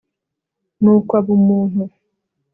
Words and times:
nukw'ab'umuntu 0.81 1.83